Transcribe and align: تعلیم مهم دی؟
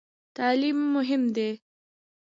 تعلیم 0.35 0.77
مهم 0.95 1.23
دی؟ 1.35 1.49